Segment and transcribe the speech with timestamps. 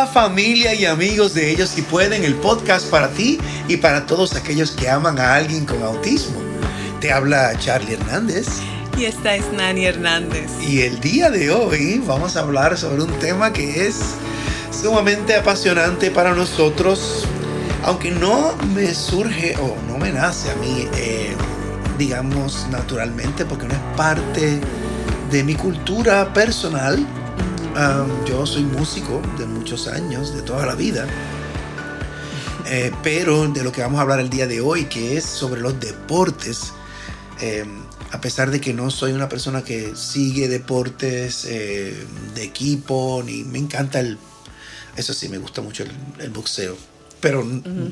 [0.00, 3.38] Hola familia y amigos de Ellos Si Pueden, el podcast para ti
[3.68, 6.40] y para todos aquellos que aman a alguien con autismo.
[7.02, 8.46] Te habla Charlie Hernández.
[8.96, 10.50] Y esta es Nani Hernández.
[10.66, 14.14] Y el día de hoy vamos a hablar sobre un tema que es
[14.70, 17.26] sumamente apasionante para nosotros,
[17.82, 21.34] aunque no me surge o no me nace a mí, eh,
[21.98, 24.60] digamos, naturalmente, porque no es parte
[25.30, 27.06] de mi cultura personal
[28.26, 31.06] yo soy músico de muchos años, de toda la vida.
[32.66, 35.60] Eh, pero de lo que vamos a hablar el día de hoy, que es sobre
[35.60, 36.72] los deportes,
[37.40, 37.64] eh,
[38.12, 41.96] a pesar de que no soy una persona que sigue deportes eh,
[42.34, 44.18] de equipo, ni me encanta el...
[44.96, 45.84] Eso sí, me gusta mucho
[46.18, 46.76] el, boxeo,
[47.20, 47.44] pero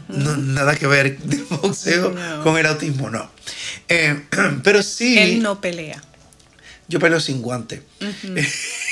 [0.09, 3.31] nada que ver de boxeo con el autismo, no.
[4.63, 5.19] pero sí...
[5.19, 6.03] Él no pelea.
[6.89, 7.83] Yo peleo sin guante.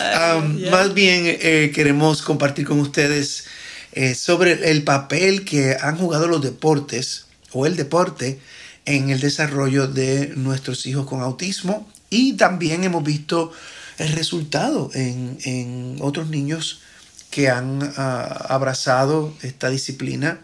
[0.00, 3.44] Um, más bien eh, queremos compartir con ustedes
[3.92, 8.38] eh, sobre el papel que han jugado los deportes o el deporte
[8.84, 11.90] en el desarrollo de nuestros hijos con autismo.
[12.08, 13.52] Y también hemos visto
[13.98, 16.80] el resultado en, otros niños
[17.30, 20.40] que han ah, abrazado esta disciplina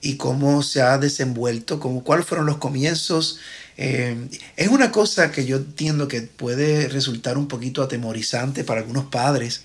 [0.00, 3.38] y cómo se ha desenvuelto, como cuáles fueron los comienzos
[3.80, 9.04] eh, es una cosa que yo entiendo que puede resultar un poquito atemorizante para algunos
[9.04, 9.62] padres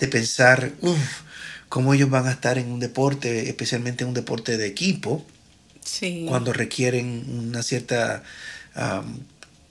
[0.00, 1.20] de pensar, uff,
[1.68, 5.24] cómo ellos van a estar en un deporte, especialmente en un deporte de equipo,
[6.26, 8.24] cuando requieren una cierta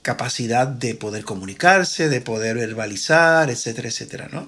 [0.00, 4.46] capacidad de poder comunicarse, de poder verbalizar, etcétera, etcétera, ¿no?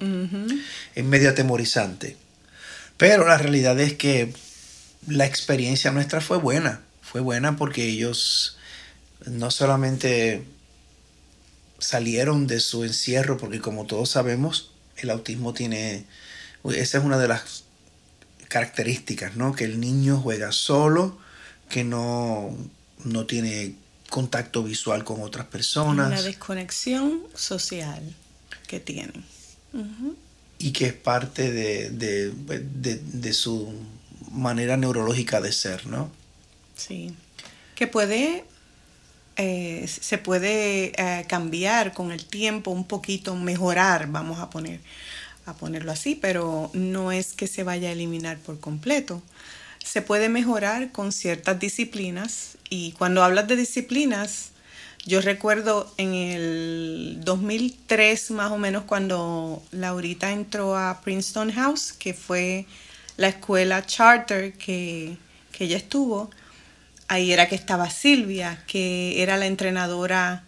[0.95, 2.17] Es medio atemorizante.
[2.97, 4.33] Pero la realidad es que
[5.07, 8.56] la experiencia nuestra fue buena, fue buena porque ellos
[9.25, 10.45] no solamente
[11.79, 16.05] salieron de su encierro, porque como todos sabemos, el autismo tiene,
[16.65, 17.65] esa es una de las
[18.49, 19.55] características, ¿no?
[19.55, 21.19] Que el niño juega solo,
[21.69, 22.57] que no,
[23.05, 23.75] no tiene
[24.09, 26.11] contacto visual con otras personas.
[26.11, 28.03] La desconexión social
[28.67, 29.25] que tienen.
[30.59, 33.75] Y que es parte de, de, su
[34.31, 36.11] manera neurológica de ser, ¿no?
[36.77, 37.15] Sí.
[37.75, 38.45] Que puede
[39.37, 44.81] eh, se puede eh, cambiar con el tiempo un poquito, mejorar, vamos a poner
[45.47, 49.23] a ponerlo así, pero no es que se vaya a eliminar por completo.
[49.85, 54.51] Se puede mejorar con ciertas disciplinas y cuando hablas de disciplinas,
[55.05, 62.13] yo recuerdo en el 2003 más o menos cuando Laurita entró a Princeton House, que
[62.13, 62.67] fue
[63.17, 65.17] la escuela charter que,
[65.53, 66.31] que ella estuvo,
[67.09, 70.45] ahí era que estaba Silvia, que era la entrenadora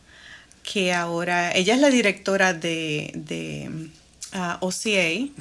[0.62, 3.70] que ahora, ella es la directora de, de
[4.32, 5.32] ah, OCA,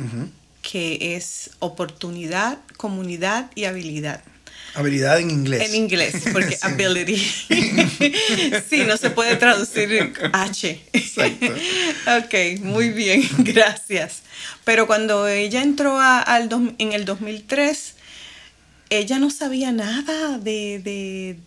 [0.62, 4.22] que es oportunidad, comunidad y habilidad.
[4.74, 5.70] Habilidad en inglés.
[5.70, 7.18] En inglés, porque ability.
[8.70, 10.82] sí, no se puede traducir H.
[10.94, 11.48] Exacto.
[12.20, 14.22] ok, muy bien, gracias.
[14.64, 17.96] Pero cuando ella entró al en el 2003,
[18.90, 21.38] ella no sabía nada de,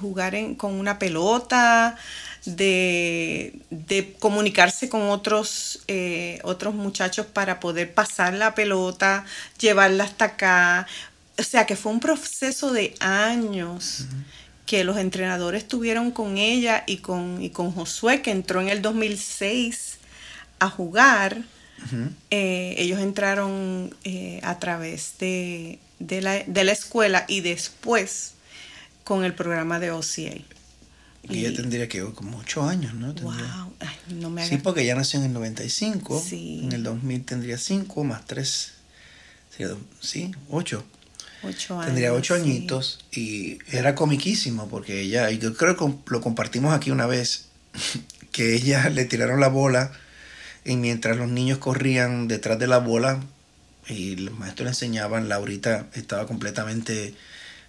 [0.00, 1.96] jugar con una pelota,
[2.44, 3.60] de,
[4.18, 9.24] comunicarse con otros, eh, otros muchachos para poder pasar la pelota,
[9.58, 10.86] llevarla hasta acá.
[11.38, 14.06] O sea que fue un proceso de años.
[14.66, 18.82] que los entrenadores tuvieron con ella y con, y con Josué, que entró en el
[18.82, 19.98] 2006
[20.58, 21.38] a jugar.
[22.30, 28.32] Eh, ellos entraron eh, a través de, de la, de la escuela y después
[29.04, 30.36] con el programa de OCA.
[31.24, 33.12] Y ella tendría que como ocho años, ¿no?
[33.12, 33.72] Wow.
[34.14, 36.22] no me Sí, porque ella nació en el 95.
[36.26, 36.60] Sí.
[36.64, 38.72] En el 2000 tendría cinco más tres.
[40.00, 40.84] Sí, ocho.
[41.42, 41.86] Ocho años.
[41.86, 46.90] Tendría ocho añitos y era comiquísimo porque ella, y yo creo que lo compartimos aquí
[46.90, 47.46] una vez,
[48.32, 49.92] que ella le tiraron la bola
[50.64, 53.20] y mientras los niños corrían detrás de la bola,
[53.88, 57.14] y los maestros le enseñaban, Laurita estaba completamente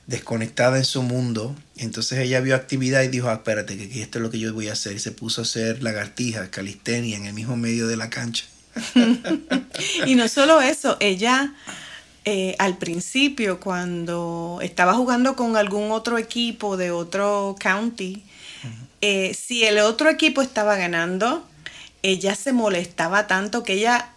[0.07, 1.55] desconectada en su mundo.
[1.77, 4.67] Entonces ella vio actividad y dijo, ah, espérate, que esto es lo que yo voy
[4.67, 4.93] a hacer.
[4.93, 8.45] Y se puso a hacer lagartijas, calistenia en el mismo medio de la cancha.
[10.05, 11.53] y no solo eso, ella
[12.25, 18.23] eh, al principio, cuando estaba jugando con algún otro equipo de otro county,
[19.01, 21.47] eh, si el otro equipo estaba ganando,
[22.03, 24.09] ella se molestaba tanto que ella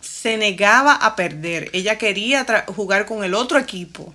[0.00, 1.70] se negaba a perder.
[1.72, 4.14] Ella quería jugar con el otro equipo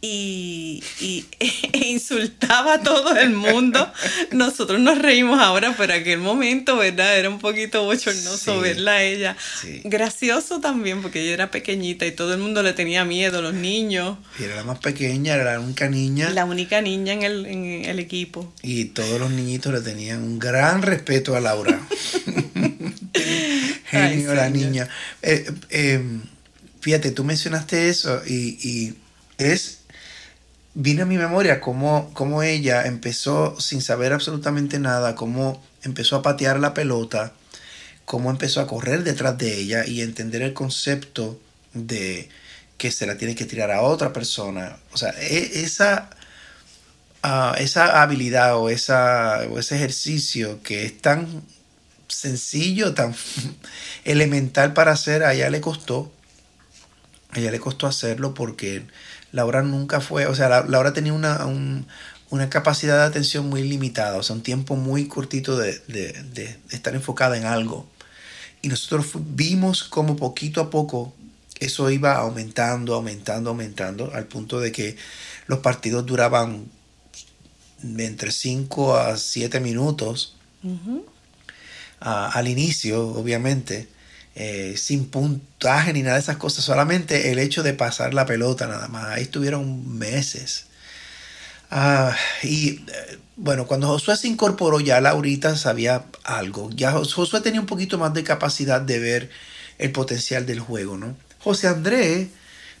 [0.00, 0.82] y,
[1.40, 3.90] e insultaba a todo el mundo.
[4.32, 7.18] Nosotros nos reímos ahora, pero aquel momento, ¿verdad?
[7.18, 9.36] Era un poquito bochornoso verla a ella.
[9.84, 14.18] Gracioso también, porque ella era pequeñita y todo el mundo le tenía miedo, los niños.
[14.38, 16.30] Y era la más pequeña, era la única niña.
[16.30, 18.52] La única niña en el, en el equipo.
[18.62, 21.80] Y todos los niñitos le tenían un gran respeto a Laura.
[23.92, 24.88] Genio la niña.
[25.20, 26.02] Eh, eh,
[26.80, 28.94] fíjate, tú mencionaste eso y,
[29.38, 29.80] es
[30.74, 36.22] vino a mi memoria cómo, cómo, ella empezó sin saber absolutamente nada, cómo empezó a
[36.22, 37.32] patear la pelota,
[38.06, 41.38] cómo empezó a correr detrás de ella y entender el concepto
[41.74, 42.30] de
[42.78, 44.78] que se la tiene que tirar a otra persona.
[44.92, 46.08] O sea, e, esa,
[47.22, 51.42] ah, esa habilidad o, esa, o ese ejercicio que es tan
[52.12, 53.14] sencillo, tan
[54.04, 56.12] elemental para hacer, a ella le costó.
[57.30, 58.84] A ella le costó hacerlo porque
[59.32, 61.46] Laura nunca fue, o sea, Laura tenía una,
[62.30, 66.94] una capacidad de atención muy limitada, o sea, un tiempo muy cortito de, de, estar
[66.94, 67.88] enfocada en algo.
[68.60, 71.14] Y nosotros vimos como poquito a poco
[71.58, 74.96] eso iba aumentando, aumentando, aumentando, al punto de que
[75.46, 76.66] los partidos duraban
[77.82, 80.36] entre 5 a 7 minutos
[82.02, 83.88] al inicio, obviamente,
[84.34, 88.66] eh, sin puntaje ni nada de esas cosas, solamente el hecho de pasar la pelota
[88.66, 89.06] nada más.
[89.06, 90.66] Ahí estuvieron meses.
[91.70, 96.70] Ah, y eh, bueno, cuando Josué se incorporó ya Laurita sabía algo.
[96.74, 99.30] Ya Josué tenía un poquito más de capacidad de ver
[99.78, 101.16] el potencial del juego, ¿no?
[101.38, 102.28] José Andrés,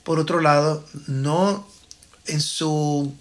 [0.04, 1.66] por otro lado, no
[2.26, 3.14] en su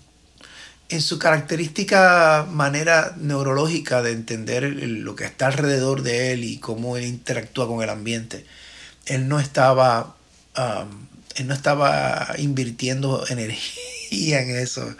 [0.91, 6.97] en su característica manera neurológica de entender lo que está alrededor de él y cómo
[6.97, 8.45] él interactúa con el ambiente,
[9.05, 10.17] él no estaba,
[10.57, 14.95] um, él no estaba invirtiendo energía en eso.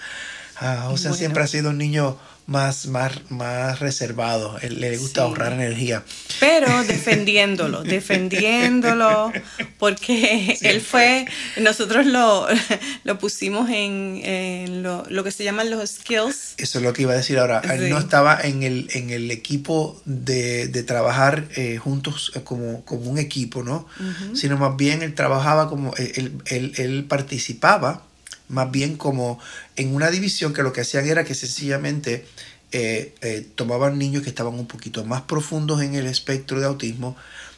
[0.61, 2.17] Uh, o sea, siempre ha sido un niño
[2.51, 6.03] más, más, más reservado, le gusta ahorrar energía.
[6.39, 9.31] Pero defendiéndolo, defendiéndolo,
[9.79, 11.25] porque él fue,
[11.61, 12.47] nosotros lo,
[13.03, 16.55] lo pusimos en, lo, que se llaman los skills.
[16.57, 19.31] Eso es lo que iba a decir ahora, él no estaba en el, en el
[19.31, 23.87] equipo de, trabajar eh, juntos eh, como, como un equipo, ¿no?
[24.33, 28.03] Sino más bien él trabajaba como, él, él, él participaba
[28.51, 29.39] más bien como
[29.75, 32.25] en una división que lo que hacían era que sencillamente
[32.71, 37.17] eh, eh, tomaban niños que estaban un poquito más profundos en el espectro de autismo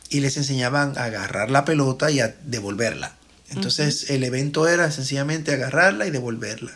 [0.09, 3.15] y les enseñaban a agarrar la pelota y a devolverla.
[3.49, 6.71] Entonces el evento era sencillamente agarrarla y devolverla.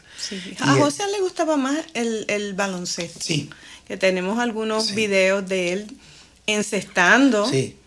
[0.59, 3.19] A José le gustaba más el, baloncesto.
[3.21, 3.49] Sí.
[3.87, 5.97] Que tenemos algunos videos de él
[6.45, 7.49] encestando.
[7.49, 7.77] Sí.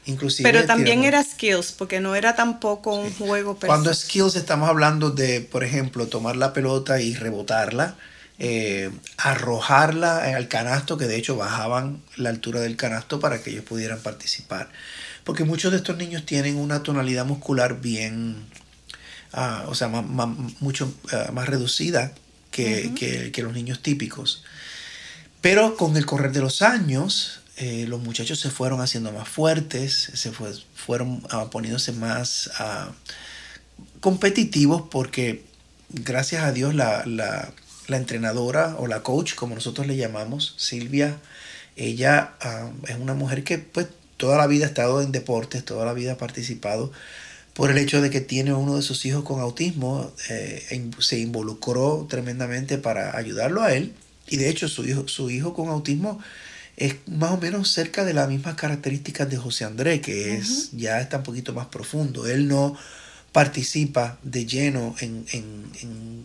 [0.43, 5.41] Pero también era skills, porque no era tampoco un juego Cuando skills estamos hablando de,
[5.41, 7.97] por ejemplo, tomar la pelota y rebotarla,
[8.39, 13.65] eh, arrojarla al canasto, que de hecho bajaban la altura del canasto para que ellos
[13.65, 14.71] pudieran participar.
[15.25, 18.37] Porque muchos de estos niños tienen una tonalidad muscular bien,
[19.33, 22.12] ah, o sea, mucho ah, más reducida
[22.51, 24.43] que, que los niños típicos.
[25.41, 30.11] Pero con el correr de los años, eh, los muchachos se fueron haciendo más fuertes,
[30.15, 32.91] se fueron uh, poniéndose más ah,
[34.01, 35.45] competitivos porque
[35.91, 37.53] gracias a Dios la,
[37.89, 41.19] entrenadora o la coach, como nosotros le llamamos, Silvia,
[41.76, 45.85] ella ah, es una mujer que pues toda la vida ha estado en deportes, toda
[45.85, 46.90] la vida ha participado
[47.52, 52.07] por el hecho de que tiene uno de sus hijos con autismo, eh, se involucró
[52.09, 53.93] tremendamente para ayudarlo a él.
[54.29, 56.21] Y de hecho su hijo, su hijo con autismo
[56.81, 60.99] es más o menos cerca de las mismas características de José André, que es ya
[61.01, 62.27] está un poquito más profundo.
[62.27, 62.75] Él no
[63.33, 66.25] participa de lleno en,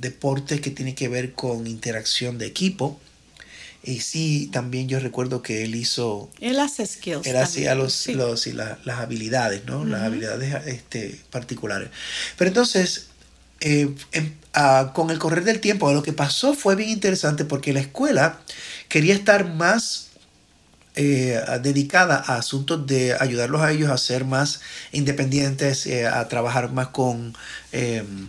[0.00, 2.98] deportes que tienen que ver con interacción de equipo.
[3.82, 6.30] Y sí, también yo recuerdo que él hizo...
[6.40, 7.26] Él hace skills.
[7.26, 9.84] Él hacía los, los, las habilidades, ¿no?
[9.84, 11.90] Las habilidades este, particulares.
[12.38, 13.08] Pero entonces,
[13.66, 17.72] eh, em, ah, con el correr del tiempo, lo que pasó fue bien interesante porque
[17.72, 18.40] la escuela
[18.90, 20.10] quería estar más
[20.96, 24.60] eh, dedicada a asuntos de ayudarlos a ellos a ser más
[24.92, 27.34] independientes, eh, a trabajar más con
[27.72, 28.28] em,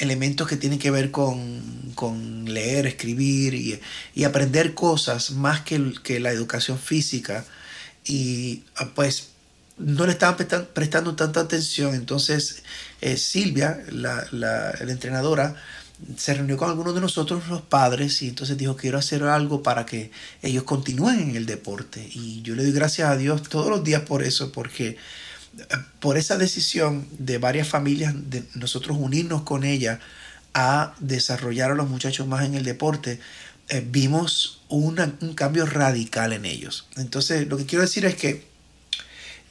[0.00, 6.30] elementos que tienen que ver con, leer, escribir y, aprender cosas más que, que, la
[6.32, 7.44] educación física.
[8.04, 9.31] Y ah, pues
[9.78, 10.36] no le estaban
[10.72, 11.94] prestando, tanta atención.
[11.94, 12.62] Entonces
[13.16, 15.56] Silvia, la, la, la entrenadora,
[16.16, 19.86] se reunió con algunos de nosotros los padres y entonces dijo quiero hacer algo para
[19.86, 20.10] que
[20.42, 24.02] ellos continúen en el deporte y yo le doy gracias a Dios todos los días
[24.02, 24.96] por eso porque eh,
[26.00, 30.00] por esa decisión de varias familias de nosotros unirnos con ella
[30.54, 33.20] a desarrollar a los muchachos más en el deporte
[33.68, 34.96] eh, vimos un
[35.34, 38.51] cambio radical en ellos entonces lo que quiero decir es que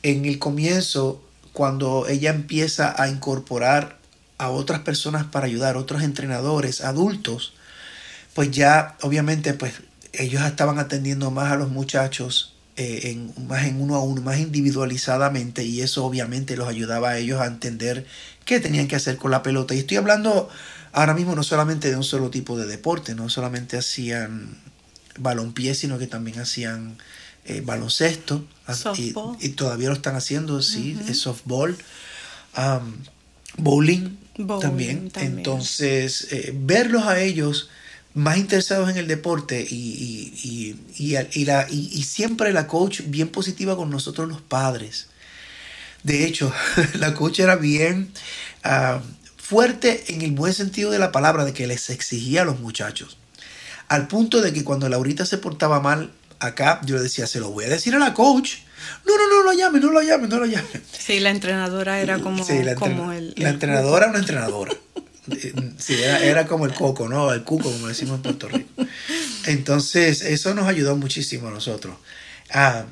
[0.04, 4.00] en el comienzo cuando ella empieza a incorporar
[4.38, 7.54] a otras personas para ayudar, otros entrenadores, adultos,
[8.34, 9.74] pues ya obviamente pues
[10.14, 14.40] ellos estaban atendiendo más a los muchachos eh, en, más en uno a uno, más
[14.40, 18.06] individualizadamente y eso obviamente los ayudaba a ellos a entender
[18.46, 19.76] qué tenían que hacer con la pelota.
[19.76, 20.50] Y estoy hablando
[20.94, 24.58] ahora mismo no solamente de un solo tipo de deporte, no solamente hacían
[25.20, 26.98] balonpié, sino que también hacían
[27.46, 28.46] eh, baloncesto
[28.98, 31.76] y, y, todavía lo están haciendo, sí, softball,
[33.58, 34.18] bowling,
[34.60, 35.12] también.
[35.16, 37.70] Entonces, eh, verlos a ellos
[38.14, 43.90] más interesados en el deporte y, y, la, y, siempre la coach bien positiva con
[43.90, 45.08] nosotros los padres.
[46.04, 46.54] De hecho,
[47.00, 48.12] la coach era bien
[49.38, 53.18] fuerte en el buen sentido de la palabra, de que les exigía a los muchachos.
[53.88, 57.52] Al punto de que cuando Laurita se portaba mal acá, yo le decía, se lo
[57.52, 58.58] voy a decir a la coach
[59.06, 60.68] no, no, no lo llame, no lo llame, no lo llame.
[60.98, 62.46] Sí, la entrenadora era como,
[62.76, 64.74] como el, La entrenadora una entrenadora.
[65.78, 67.32] Sí, era, como el coco, ¿no?
[67.32, 68.70] El cuco, como decimos en Puerto Rico.
[69.46, 71.96] Entonces, eso nos ayudó muchísimo a nosotros.
[72.52, 72.86] Ah,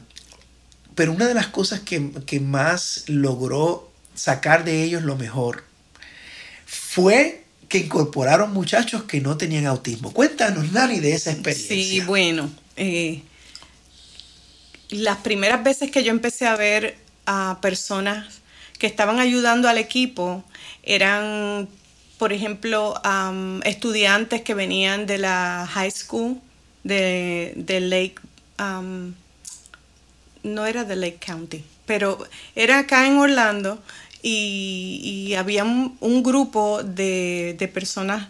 [0.93, 5.63] pero una de las cosas que, que más logró sacar de ellos lo mejor
[6.65, 10.13] fue que incorporaron muchachos que no tenían autismo.
[10.13, 11.75] Cuéntanos, Nani, de esa experiencia.
[11.75, 13.23] Sí, bueno, eh,
[14.89, 18.41] las primeras veces que yo empecé a ver a personas
[18.79, 20.43] que estaban ayudando al equipo
[20.83, 21.67] eran,
[22.17, 22.99] por ejemplo,
[23.63, 26.39] estudiantes que venían de la high school
[26.83, 28.15] de, Lake,
[30.43, 32.17] no era de Lake County, pero
[32.55, 33.81] era acá en Orlando
[34.23, 38.29] y, había un, grupo de, personas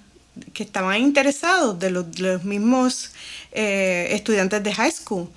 [0.54, 3.12] que estaban interesados, de los, mismos
[3.52, 5.30] eh, estudiantes de high school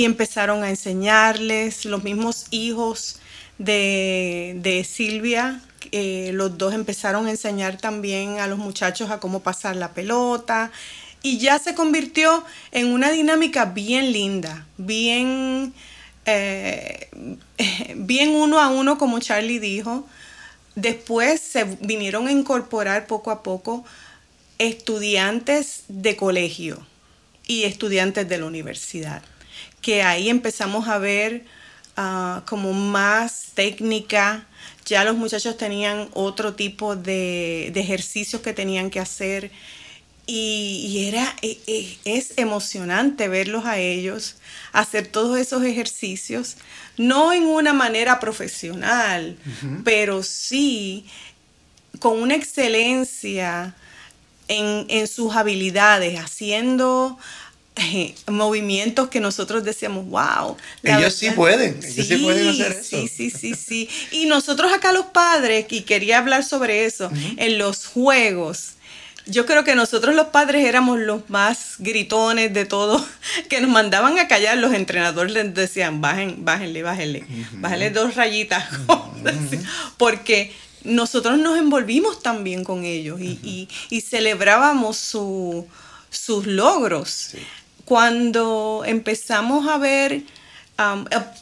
[0.00, 3.18] y empezaron a enseñarles, los mismos hijos
[3.58, 5.60] de, Silvia,
[5.92, 10.72] eh, los dos empezaron a enseñar también a los muchachos a cómo pasar la pelota.
[11.20, 12.42] Y ya se convirtió
[12.72, 15.74] en una dinámica bien linda, bien,
[16.24, 17.10] eh,
[17.96, 20.08] bien uno a uno como Charlie dijo.
[20.76, 23.84] Después se vinieron a incorporar poco a poco
[24.56, 26.86] estudiantes de colegio
[27.46, 29.20] y estudiantes de la universidad
[29.80, 31.44] que ahí empezamos a ver
[31.96, 34.46] ah, como más técnica.
[34.86, 39.50] Ya los muchachos tenían otro tipo de, ejercicios que tenían que hacer.
[40.26, 44.36] Y, era, e, e, es emocionante verlos a ellos
[44.72, 46.56] hacer todos esos ejercicios,
[46.96, 49.36] no en una manera profesional,
[49.82, 51.06] pero sí
[51.98, 53.74] con una excelencia
[54.46, 57.18] en, en sus habilidades, haciendo
[58.28, 60.56] movimientos que nosotros decíamos, wow.
[60.82, 62.96] Ellos sí pueden, ellos sí, pueden hacer eso.
[62.96, 63.88] Sí, sí, sí, sí.
[64.10, 68.72] Y nosotros acá los padres, y quería hablar sobre eso, en los juegos.
[69.26, 73.04] Yo creo que nosotros los padres éramos los más gritones de todo,
[73.48, 78.64] que nos mandaban a callar, los entrenadores les decían, bajen, bájenle, bájenle, bájenle dos rayitas,
[79.98, 85.68] porque nosotros nos envolvimos también con ellos y, y, celebrábamos su,
[86.08, 87.34] sus logros
[87.90, 90.22] cuando empezamos a ver, eh,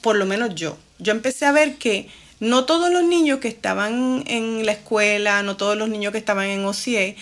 [0.00, 2.08] por lo menos yo, yo empecé a ver que
[2.40, 6.46] no todos los niños que estaban en la escuela, no todos los niños que estaban
[6.46, 7.16] en OCE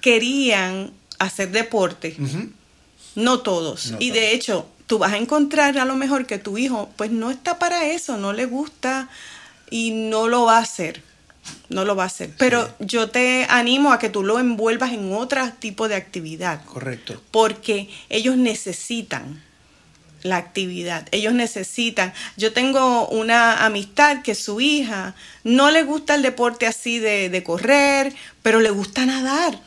[0.00, 2.16] querían hacer deporte.
[3.14, 3.92] No todos.
[3.98, 7.30] y de hecho, tú vas a encontrar a lo mejor que tu hijo pues no
[7.30, 9.10] está para eso, no le gusta
[9.68, 11.02] y no lo va a hacer
[11.70, 12.30] no lo va a hacer.
[12.36, 16.62] Pero yo te animo a que tú lo envuelvas en otro tipo de actividad.
[16.64, 17.22] Correcto.
[17.30, 19.42] Porque ellos necesitan
[20.22, 21.08] la actividad.
[21.12, 22.12] Ellos necesitan.
[22.36, 27.42] Yo tengo una amistad que su hija no le gusta el deporte así de, de
[27.42, 28.12] correr,
[28.42, 29.58] pero le gusta nadar.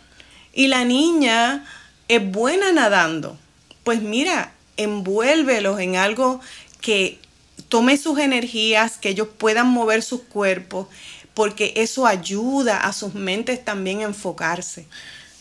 [0.53, 1.65] Y la niña
[2.09, 3.37] es buena nadando.
[3.83, 6.41] Pues mira, envuélvelos en algo
[6.81, 7.19] que
[7.69, 10.87] tome sus energías, que ellos puedan mover sus cuerpos
[11.33, 14.85] porque eso ayuda a sus mentes también a enfocarse.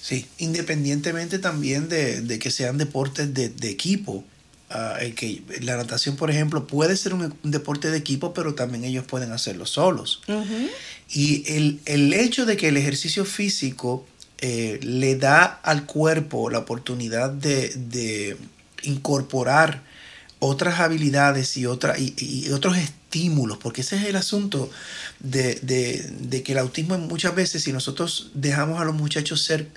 [0.00, 4.24] Sí, independientemente también de, que sean deportes de, equipo.
[4.68, 9.04] Ah, que la natación, por ejemplo, puede ser un, deporte de equipo, pero también ellos
[9.04, 10.22] pueden hacerlo solos.
[11.08, 11.44] Y
[11.86, 14.04] el, hecho de que el ejercicio físico
[14.38, 18.36] eh, le da al cuerpo la oportunidad de,
[18.82, 19.84] incorporar
[20.40, 22.76] otras habilidades y, otra, y, otros
[23.12, 24.70] estímulos, porque ese es el asunto
[25.20, 29.68] de, de, que el autismo muchas veces, si nosotros dejamos a los muchachos ser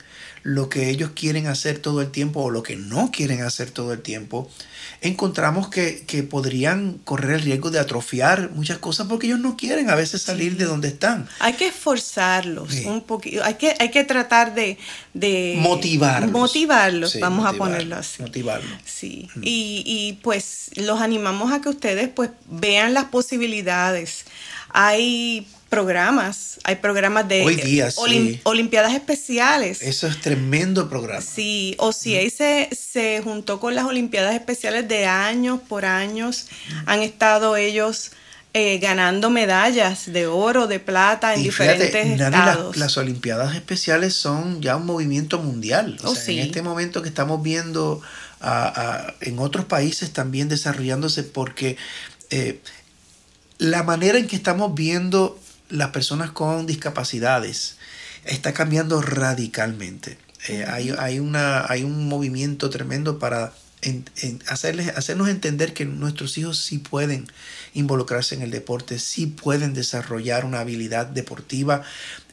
[0.45, 3.93] lo que ellos quieren hacer todo el tiempo o lo que no quieren hacer todo
[3.93, 4.47] el tiempo,
[5.01, 9.95] encontramos que, podrían correr el riesgo de atrofiar muchas cosas porque ellos no quieren a
[9.95, 11.27] veces salir de donde están.
[11.39, 14.77] Hay que esforzarlos un poquito, hay que, hay que tratar de,
[15.15, 16.31] de motivarlos.
[16.31, 18.21] Motivarlos, vamos a ponerlo así.
[18.21, 18.71] Motivarlos.
[18.85, 24.25] Sí, y, y pues los animamos a que ustedes pues vean las posibilidades.
[24.69, 26.60] Hay programas.
[26.63, 27.44] Hay programas de
[28.44, 29.82] Olimpiadas Especiales.
[29.82, 31.22] Eso es tremendo programa.
[31.22, 36.48] Sí, OCA se, se juntó con las Olimpiadas Especiales de años por años.
[36.86, 38.12] Han estado ellos
[38.53, 42.77] eh, ganando medallas de oro, de plata en diferentes estados.
[42.77, 45.98] Las, Olimpiadas Especiales son ya un movimiento mundial.
[46.05, 48.01] Oh, en este momento que estamos viendo
[49.20, 51.75] en otros países también desarrollándose porque
[52.29, 52.62] eh,
[53.58, 55.38] la manera en que estamos viendo
[55.69, 57.77] las personas con discapacidades
[58.25, 60.17] está cambiando radicalmente.
[60.48, 63.53] Eh, hay, una, hay un movimiento tremendo para
[64.48, 67.27] hacerles, hacernos entender que nuestros hijos sí pueden
[67.74, 71.84] involucrarse en el deporte, sí pueden desarrollar una habilidad deportiva.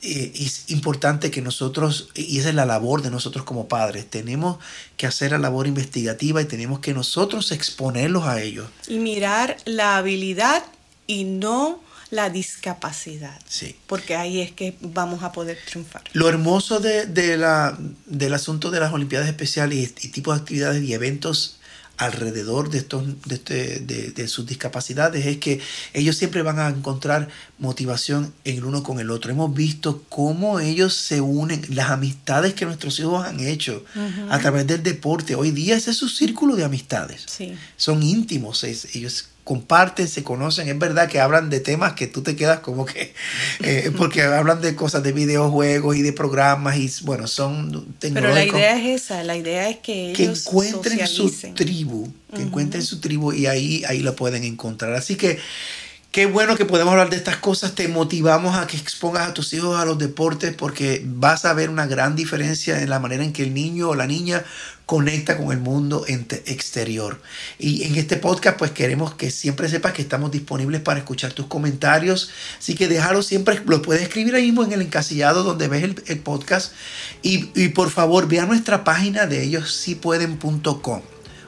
[0.02, 4.58] Eh, es importante que nosotros, y esa es la labor de nosotros como padres, tenemos
[4.96, 8.68] que hacer la labor investigativa y tenemos que nosotros exponerlos a ellos.
[8.88, 10.64] Y mirar la habilidad
[11.06, 11.80] y no
[12.12, 13.40] la discapacidad.
[13.48, 13.74] Sí.
[13.86, 16.02] Porque ahí es que vamos a poder triunfar.
[16.12, 20.92] Lo hermoso de, la, del asunto de las Olimpiadas Especiales y, tipos de actividades y
[20.92, 21.56] eventos
[21.96, 25.60] alrededor de, estos, de, este, de, sus discapacidades es que
[25.94, 27.28] ellos siempre van a encontrar
[27.58, 29.30] motivación en el uno con el otro.
[29.30, 33.86] Hemos visto cómo ellos se unen, las amistades que nuestros hijos han hecho
[34.28, 35.34] a través del deporte.
[35.34, 37.24] Hoy día ese es su círculo de amistades.
[37.26, 37.54] Sí.
[37.78, 40.68] Son íntimos, ellos comparten, se conocen.
[40.68, 43.12] Es verdad que hablan de temas que tú te quedas como que,
[43.62, 48.44] eh, porque hablan de cosas de videojuegos y de programas y bueno, son Pero la
[48.44, 53.32] idea es esa, la idea es que ellos encuentren su tribu, que encuentren su tribu
[53.32, 54.94] y ahí, ahí lo pueden encontrar.
[54.94, 55.38] Así que
[56.12, 57.74] Qué bueno que podemos hablar de estas cosas.
[57.74, 61.70] Te motivamos a que expongas a tus hijos a los deportes porque vas a ver
[61.70, 64.44] una gran diferencia en la manera en que el niño o la niña
[64.84, 67.18] conecta con el mundo exterior.
[67.58, 71.46] Y en este podcast pues queremos que siempre sepas que estamos disponibles para escuchar tus
[71.46, 72.28] comentarios.
[72.58, 76.18] Así que déjalo siempre, lo puedes escribir ahí mismo en el encasillado donde ves el,
[76.18, 76.74] podcast.
[77.22, 79.98] Y, y, por favor ve a nuestra página de ellos si.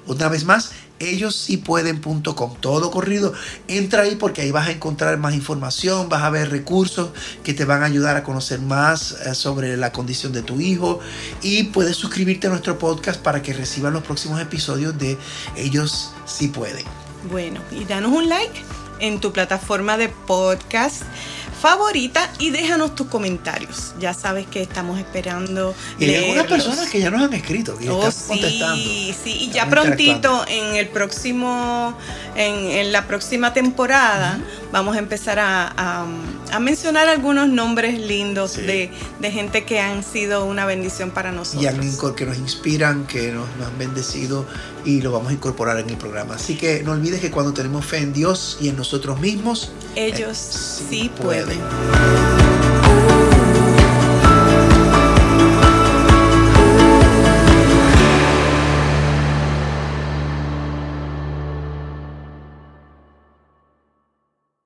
[0.06, 3.32] Una vez más, ellos sí pueden.com, todo corrido.
[3.68, 7.10] Entra ahí porque ahí vas a encontrar más información, vas a ver recursos
[7.42, 11.00] que te van a ayudar a conocer más eh, sobre la condición de tu hijo
[11.42, 15.18] y puedes suscribirte a nuestro podcast para que reciban los próximos episodios de
[15.56, 16.84] Ellos sí pueden.
[17.30, 18.62] Bueno, y danos un like
[19.00, 21.02] en tu plataforma de podcast
[21.54, 23.94] favorita y déjanos tus comentarios.
[23.98, 25.74] Ya sabes que estamos esperando.
[25.98, 29.68] Y hay algunas personas que ya nos han escrito y oh, sí, Sí, y ya
[29.68, 31.96] prontito en el próximo,
[32.34, 34.38] en, la próxima temporada,
[34.72, 36.04] vamos a empezar a,
[36.60, 38.90] mencionar algunos nombres lindos de,
[39.22, 41.62] gente que han sido una bendición para nosotros.
[41.62, 44.46] Y que nos inspiran, que nos, nos han bendecido
[44.84, 46.34] y lo vamos a incorporar en el programa.
[46.34, 50.38] Así que no olvides que cuando tenemos fe en Dios y en nosotros mismos, ellos
[50.38, 51.58] eh, sí, pueden.